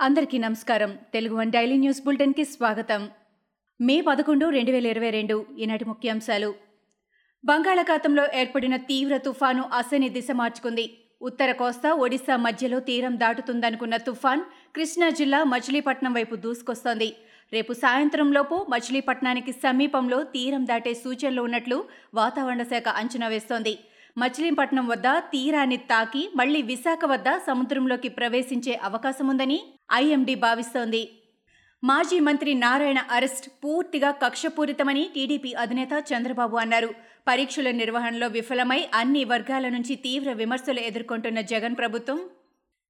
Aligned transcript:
అందరికీ 0.00 0.38
నమస్కారం. 0.38 0.98
Telugu 1.12 1.36
one 1.36 1.52
daily 1.52 1.76
news 1.76 2.04
బులెటిన్కి 2.04 2.44
స్వాగతం. 2.44 3.10
మే 3.80 4.00
పదకొండు 4.00 4.46
రెండు 4.46 4.70
వేల 4.70 4.86
ఇరవై 4.86 5.10
రెండు 5.10 5.46
ఈనాటి 5.58 5.84
ముఖ్యాంశాలు. 5.84 6.54
బంగాళాఖాతంలో 7.44 8.26
ఏర్పడిన 8.34 8.76
తీవ్ర 8.76 9.16
తుఫాను 9.16 9.62
అసని 9.62 10.08
దిశ 10.08 10.26
మార్చుకుంది. 10.32 10.98
ఉత్తర 11.22 11.52
కోస్తా 11.52 11.92
ఒడిశా 11.92 12.36
మధ్యలో 12.36 12.80
తీరం 12.80 13.16
దాటుతుందనుకున్న 13.18 13.96
తుఫాన్ 13.96 14.40
కృష్ణా 14.76 15.10
జిల్లా 15.10 15.44
మచిలీపట్నం 15.44 16.12
వైపు 16.12 16.36
దూసుకొస్తోంది. 16.36 17.16
రేపు 17.52 17.72
సాయంత్రంలోపు 17.72 18.66
మచిలీపట్నానికి 18.70 19.52
సమీపంలో 19.52 20.22
తీరం 20.22 20.66
దాటే 20.66 20.94
సూచనలు 20.94 21.42
ఉన్నట్లు 21.42 21.84
వాతావరణ 22.14 22.62
శాఖ 22.62 22.88
అంచనా 22.88 23.28
వేస్తోంది. 23.28 23.78
మచిలీపట్నం 24.16 24.86
వద్ద 24.88 25.08
తీరాన్ని 25.32 25.76
తాకి 25.90 26.22
మళ్ళీ 26.36 26.60
విశాఖ 26.62 27.04
వద్ద 27.04 27.28
సముద్రంలోకి 27.46 28.08
ప్రవేశించే 28.08 28.74
అవకాశముందని 28.88 29.58
ఐఎండీ 29.92 30.34
భావిస్తోంది. 30.44 31.02
మాజీ 31.82 32.18
మంత్రి 32.20 32.52
నారాయణ 32.54 33.00
అరెస్ట్ 33.16 33.48
పూర్తిగా 33.64 34.10
కక్షపూరితమని 34.22 35.04
టీడీపీ 35.14 35.50
అధినేత 35.64 35.92
చంద్రబాబు 36.10 36.56
అన్నారు. 36.56 36.90
పరీక్షల 37.28 37.68
నిర్వహణలో 37.80 38.28
విఫలమై 38.28 38.80
అన్ని 38.94 39.24
వర్గాల 39.24 39.68
నుంచి 39.68 39.94
తీవ్ర 40.06 40.32
విమర్శలు 40.42 40.80
ఎదుర్కొంటున్న 40.80 41.40
జగన్ 41.52 41.76
ప్రభుత్వం 41.76 42.18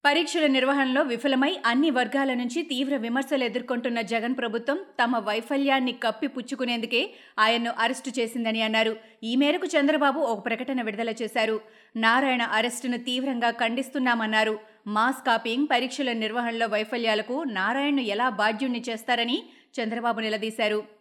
పరీక్షల 0.07 0.47
నిర్వహణలో 0.47 1.03
విఫలమై 1.03 1.57
అన్ని 1.67 1.91
వర్గాల 1.91 2.35
నుంచి 2.35 2.63
తీవ్ర 2.63 2.97
విమర్శలు 2.97 3.45
ఎదుర్కొంటున్న 3.45 4.01
జగన్ 4.01 4.37
ప్రభుత్వం 4.37 4.79
తమ 5.03 5.19
వైఫల్యాన్ని 5.19 5.93
కప్పిపుచ్చుకునేందుకే 5.93 7.01
ఆయన్ను 7.39 7.73
అరెస్టు 7.79 8.11
చేసిందని 8.19 8.63
అన్నారు. 8.63 8.97
ఈ 9.25 9.37
మేరకు 9.37 9.67
చంద్రబాబు 9.67 10.21
ఒక 10.21 10.47
ప్రకటన 10.47 10.83
విడుదల 10.83 11.15
చేశారు. 11.23 11.61
నారాయణ 11.97 12.43
అరెస్టును 12.43 12.99
తీవ్రంగా 12.99 13.51
ఖండిస్తున్నామన్నారు. 13.51 14.59
మాస్ 14.87 15.27
కాపీయింగ్ 15.27 15.71
పరీక్షల 15.71 16.13
నిర్వహణలో 16.13 16.67
వైఫల్యాలకు 16.67 17.43
నారాయణను 17.43 18.01
ఎలా 18.01 18.29
బాధ్యుణ్ణి 18.29 18.83
చేస్తారని 18.89 19.43
చంద్రబాబు 19.79 20.21
నిలదీశారు. 20.21 20.96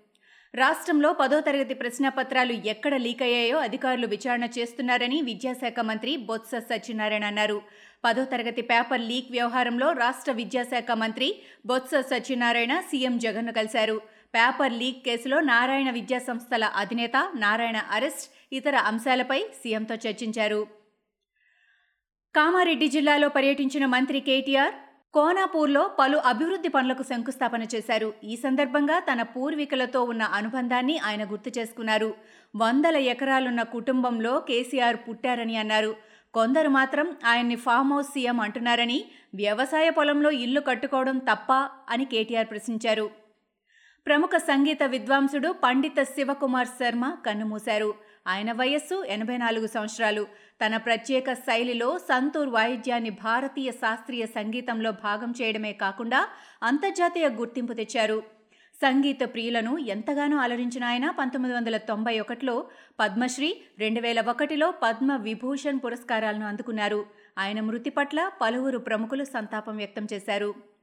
రాష్ట్రంలో 0.61 1.09
పదో 1.19 1.37
తరగతి 1.45 1.75
ప్రశ్నపత్రాలు 1.79 2.53
ఎక్కడ 2.71 2.95
లీక్ 3.05 3.21
అయ్యాయో 3.21 3.57
అధికారులు 3.57 4.07
విచారణ 4.07 4.45
చేస్తున్నారని 4.57 5.17
విద్యాశాఖ 5.21 5.79
మంత్రి 5.89 6.11
బొత్స 6.29 6.51
సత్యనారాయణ 6.69 7.25
అన్నారు. 7.25 7.57
పదో 8.05 8.23
తరగతి 8.25 8.61
పేపర్ 8.61 9.03
లీక్ 9.09 9.31
వ్యవహారంలో 9.31 9.87
రాష్ట్ర 10.03 10.31
విద్యాశాఖ 10.31 10.91
మంత్రి 11.03 11.27
బొత్స 11.65 12.01
సత్యనారాయణ 12.11 12.75
సీఎం 12.79 13.17
జగన్ను 13.25 13.53
కలిశారు. 13.53 13.97
పేపర్ 14.35 14.73
లీక్ 14.73 15.01
కేసులో 15.05 15.39
నారాయణ 15.51 15.89
విద్యా 15.89 16.19
సంస్థల 16.19 16.63
అధినేత 16.83 17.17
నారాయణ 17.35 17.81
అరెస్ట్ 17.97 18.25
ఇతర 18.53 18.75
అంశాలపై 18.91 19.41
సీఎంతో 19.61 19.97
చర్చించారు. 20.07 20.61
కామారెడ్డి 22.35 22.87
జిల్లాలో 22.87 23.27
పర్యటించిన 23.29 23.85
మంత్రి 23.85 24.19
కేటీఆర్ 24.19 24.73
కోనాపూర్లో 25.15 25.81
పలు 25.99 26.17
అభివృద్ధి 26.29 26.69
పనులకు 26.69 27.03
శంకుస్థాపన 27.09 27.63
చేశారు. 27.73 28.13
ఈ 28.31 28.33
సందర్భంగా 28.35 28.99
తన 28.99 29.21
పూర్వీకులతో 29.33 29.99
ఉన్న 30.11 30.23
అనుబంధాన్ని 30.37 30.95
ఆయన 31.07 31.23
గుర్తు 31.31 31.51
చేసుకున్నారు. 31.57 32.09
వందల 32.55 32.97
ఎకరాలున్న 33.13 33.63
కుటుంబంలో 33.75 34.33
కేసీఆర్ 34.49 34.97
పుట్టారని 35.05 35.55
అన్నారు. 35.57 35.91
కొందరు 36.33 36.69
మాత్రం 36.69 37.07
ఆయన్ని 37.25 37.57
ఫామ్ 37.65 37.93
హౌస్ 37.93 38.11
సీఎం 38.15 38.39
అంటున్నారని 38.45 38.99
వ్యవసాయ 39.41 39.89
పొలంలో 39.89 40.31
ఇల్లు 40.45 40.63
కట్టుకోవడం 40.69 41.17
తప్ప 41.29 41.51
అని 41.93 42.05
కేటీఆర్ 42.05 42.51
ప్రశ్నించారు. 42.51 43.07
ప్రముఖ 44.07 44.35
సంగీత 44.49 44.83
విద్వాంసుడు 44.95 45.51
పండిత 45.63 45.99
శివకుమార్ 46.15 46.73
శర్మ 46.79 47.05
కన్నుమూశారు. 47.27 47.89
ఆయన 48.27 48.51
వయస్సు 48.51 49.03
ఎనభై 49.03 49.37
నాలుగు 49.37 49.67
సంవత్సరాలు. 49.67 50.27
తన 50.65 50.77
ప్రత్యేక 50.77 51.33
శైలిలో 51.33 51.97
సంతూర్ 51.97 52.49
వాయిద్యాన్ని 52.49 53.09
భారతీయ 53.09 53.71
శాస్త్రీయ 53.71 54.25
సంగీతంలో 54.25 54.91
భాగం 54.91 55.33
చేయడమే 55.41 55.73
కాకుండా 55.73 56.27
అంతర్జాతీయ 56.63 57.29
గుర్తింపు 57.29 57.73
తెచ్చారు. 57.73 58.23
సంగీత 58.81 59.17
ప్రియులను 59.33 59.77
ఎంతగానో 59.77 60.37
అలరించిన 60.37 60.83
ఆయన 60.83 61.09
పంతొమ్మిది 61.09 61.55
వందల 61.55 61.77
తొంభై 61.77 62.19
ఒకటిలో 62.19 62.67
పద్మశ్రీ 62.99 63.61
రెండు 63.79 64.01
వేల 64.01 64.21
ఒకటిలో 64.21 64.71
పద్మ 64.71 65.15
విభూషణ్ 65.15 65.79
పురస్కారాలను 65.85 66.47
అందుకున్నారు. 66.47 67.05
ఆయన 67.37 67.61
మృతి 67.61 67.89
పట్ల 67.89 68.31
పలువురు 68.41 68.77
ప్రముఖులు 68.77 69.23
సంతాపం 69.23 69.77
వ్యక్తం 69.77 70.07
చేశారు. 70.13 70.74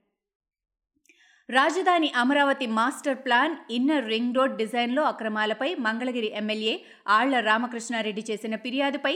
రాజధాని 1.49 2.09
Amaravati 2.21 2.67
master 2.77 3.17
plan 3.25 3.55
inner 3.77 4.07
ring 4.11 4.37
road 4.39 4.55
డిజైన్లో 4.61 5.03
అక్రమాలపై 5.03 5.69
మంగళగిరి 5.87 6.29
ఎమ్మెల్యే 6.41 6.75
ఆళ్ళ 7.17 7.41
రామకృష్ణారెడ్డి 7.49 8.23
చేసిన 8.31 8.57
ఫిర్యాదుపై 8.65 9.13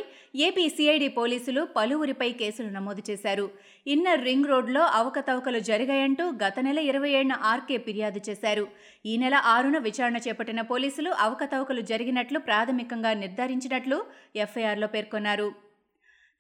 ఏపీ 0.47 0.65
సిఐడి 0.77 1.09
పోలీసులు 1.19 1.63
పలువురిపై 1.77 2.29
కేసులు 2.41 2.69
నమోదు 2.69 3.03
చేశారు. 3.11 3.47
ఇన్నర్ 3.87 4.25
రింగ్ 4.29 4.51
రోడ్లో 4.53 4.83
అవకతవకలు 5.01 5.61
జరిగాయంటూ 5.71 6.27
గత 6.45 6.59
నెల 6.67 6.83
ఇరవై 6.91 7.13
ఏడున 7.19 7.37
ఆర్కే 7.53 7.79
ఫిర్యాదు 7.87 8.23
చేశారు. 8.29 8.67
ఈ 9.07 9.15
నెల 9.17 9.39
ఆరున 9.55 9.79
విచారణ 9.89 10.17
చేపట్టిన 10.27 10.61
పోలీసులు 10.73 11.13
అవకతవకలు 11.27 11.85
జరిగినట్లు 11.93 12.41
ప్రాథమికంగా 12.49 13.15
నిర్ధారించినట్లు 13.23 14.01
ఎఫ్ఐఆర్లో 14.47 14.91
పేర్కొన్నారు. 14.97 15.49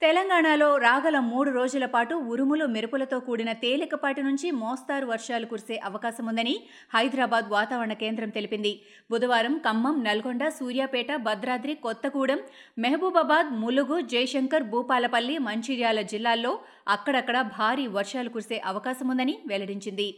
తెలంగాణలో 0.02 0.66
రాగల 0.76 1.18
మూడు 1.28 1.50
రోజుల 1.50 1.84
పాటు 1.86 2.14
ఉరుములు 2.32 2.64
మెరుపులతో 2.66 3.20
కూడిన 3.20 3.50
తేలికపాటి 3.52 4.22
నుంచి 4.22 4.48
మోస్తారు 4.50 5.06
వర్షాలు 5.06 5.46
కురిసే 5.46 5.76
అవకాశం 5.84 6.26
ఉందని 6.26 6.54
హైదరాబాద్ 6.94 7.46
వాతావరణ 7.50 7.92
కేంద్రం 7.92 8.30
తెలిపింది. 8.30 8.72
బుధవారం 9.10 9.54
ఖమ్మం 9.58 9.96
నల్గొండ 10.04 10.48
సూర్యాపేట 10.48 11.16
భద్రాద్రి 11.28 11.74
కొత్తగూడెం 11.74 12.42
మహబూబాబాద్ 12.78 13.50
ములుగు 13.62 13.98
జయశంకర్ 14.12 14.68
భూపాలపల్లి 14.74 15.38
మంచిర్యాల 15.38 16.00
జిల్లాల్లో 16.12 16.52
అక్కడక్కడ 16.88 17.40
భారీ 17.56 17.86
వర్షాలు 17.86 18.28
కురిసే 18.28 18.58
అవకాశం 18.64 19.08
ఉందని 19.08 19.36
వెల్లడించింది. 19.46 20.08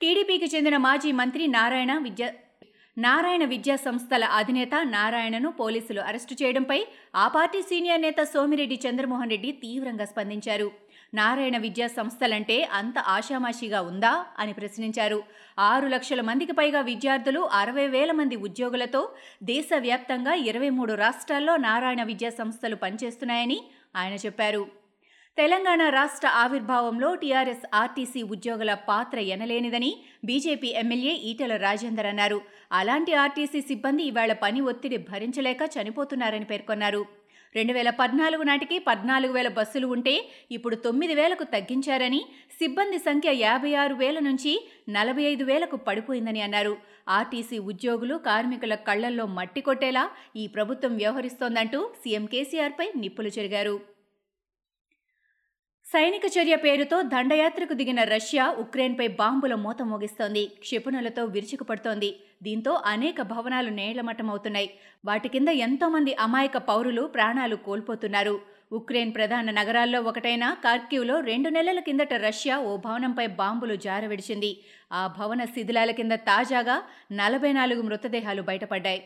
టీడీపీకి 0.00 0.50
చెందిన 0.56 0.76
మాజీ 0.76 1.12
మంత్రి 1.12 1.46
నారాయణ 1.48 1.94
విద్యా 1.98 2.30
నారాయణ 2.98 3.44
విద్యా 3.44 3.76
సంస్థల 3.76 4.24
అధినేత 4.24 4.74
నారాయణను 4.84 5.50
పోలీసులు 5.50 6.00
అరెస్టు 6.00 6.34
చేయడంపై 6.42 6.86
ఆ 7.14 7.28
పార్టీ 7.28 7.62
సీనియర్ 7.62 8.00
నేత 8.00 8.22
సోమిరెడ్డి 8.22 8.80
చంద్రమోహన్ 8.88 9.30
రెడ్డి 9.30 9.52
తీవ్రంగా 9.52 10.04
స్పందించారు. 10.04 10.70
నారాయణ 11.14 11.56
విద్యా 11.56 11.86
సంస్థలంటే 11.86 12.62
అంత 12.72 12.98
ఆషామాషిగా 12.98 13.80
ఉందా? 13.80 14.26
అని 14.38 14.52
ప్రశ్నించారు. 14.52 15.22
ఆరు 15.58 15.86
లక్షల 15.86 16.20
మందికి 16.20 16.52
పైగా 16.52 16.80
విద్యార్థులు 16.80 17.40
అరవై 17.40 17.86
వేల 17.86 18.12
మంది 18.12 18.36
ఉద్యోగులతో 18.36 19.08
దేశవ్యాప్తంగా 19.42 20.34
ఇరవై 20.34 20.70
మూడు 20.70 20.92
రాష్ట్రాల్లో 20.94 21.56
నారాయణ 21.56 22.02
విద్యా 22.02 22.30
సంస్థలు 22.30 22.76
పనిచేస్తున్నాయని 22.76 23.60
ఆయన 23.96 24.12
చెప్పారు. 24.14 24.79
తెలంగాణ 25.38 25.82
రాష్ట్ర 25.96 26.28
ఆవిర్భావంలో 26.40 27.08
టీఆర్ఎస్ 27.20 27.62
ఆర్టీసీ 27.80 28.22
ఉద్యోగుల 28.34 28.72
పాత్ర 28.88 29.18
ఎనలేనిదని 29.34 29.90
బీజేపీ 30.28 30.68
ఎమ్మెల్యే 30.80 31.12
ఈటెల 31.28 31.54
రాజేందర్ 31.64 32.08
అన్నారు. 32.10 32.38
అలాంటి 32.78 33.12
ఆర్టీసీ 33.22 33.60
సిబ్బంది 33.68 34.04
ఇవాళ 34.10 34.32
పని 34.42 34.60
ఒత్తిడి 34.70 34.98
భరించలేక 35.08 35.68
చనిపోతున్నారని 35.76 36.46
పేర్కొన్నారు. 36.50 37.02
రెండు 37.54 37.72
వేల 37.76 37.90
పద్నాలుగు 38.00 38.44
నాటికి 38.48 38.76
పద్నాలుగు 38.88 39.32
వేల 39.36 39.48
బస్సులు 39.56 39.86
ఉంటే 39.94 40.14
ఇప్పుడు 40.56 40.76
తొమ్మిది 40.84 41.14
వేలకు 41.20 41.44
తగ్గించారని 41.54 42.20
సిబ్బంది 42.58 42.98
సంఖ్య 43.06 43.32
యాభై 43.40 43.72
ఆరు 43.82 43.94
వేల 44.02 44.18
నుంచి 44.28 44.52
నలభై 44.96 45.24
ఐదు 45.32 45.46
వేలకు 45.50 45.78
పడిపోయిందని 45.86 46.42
అన్నారు. 46.46 46.74
ఆర్టీసీ 47.18 47.58
ఉద్యోగులు 47.72 48.16
కార్మికుల 48.28 48.76
కళ్ళల్లో 48.88 49.26
మట్టి 49.38 49.62
కొట్టేలా 49.68 50.04
ఈ 50.36 50.46
ప్రభుత్వం 50.56 50.94
వ్యవహరిస్తోందంటూ 51.02 51.80
సీఎం 52.02 52.26
కేసీఆర్పై 52.34 52.88
నిప్పులు 53.04 53.32
చెరిగారు 53.38 53.74
సైనిక 55.92 56.26
చర్య 56.34 56.54
పేరుతో 56.64 56.96
దండయాత్రకు 57.12 57.74
దిగిన 57.78 58.00
రష్యా 58.10 58.44
ఉక్రెయిన్పై 58.62 59.06
బాంబుల 59.20 59.54
మూత 59.62 59.82
మోగిస్తోంది. 59.92 60.42
క్షిపణులతో 60.64 61.22
విరుచుకుపడుతోంది. 61.34 62.10
దీంతో 62.42 62.72
అనేక 62.92 63.22
భవనాలు 63.32 63.70
నేళ్ళమట్టమవుతున్నాయి 63.78 64.68
వాటి 65.08 65.28
కింద 65.34 65.48
ఎంతోమంది 65.66 66.12
అమాయక 66.26 66.56
పౌరులు 66.70 67.02
ప్రాణాలు 67.16 67.56
కోల్పోతున్నారు. 67.66 68.34
ఉక్రెయిన్ 68.78 69.14
ప్రధాన 69.14 69.50
నగరాల్లో 69.50 70.00
ఒకటైన 70.10 70.44
కార్క్యూలో 70.64 71.16
రెండు 71.30 71.48
నెలల 71.48 71.80
కిందట 71.88 72.14
రష్యా 72.26 72.58
ఓ 72.70 72.72
భవనంపై 72.86 73.26
బాంబులు 73.40 73.76
జారవిడిచింది. 73.86 74.50
ఆ 74.92 75.02
భవన 75.18 75.44
శిథిలాల 75.54 75.90
కింద 75.90 76.12
తాజాగా 76.32 76.76
నలభై 77.22 77.52
నాలుగు 77.52 77.82
మృతదేహాలు 77.88 78.42
బయటపడ్డాయి. 78.42 79.02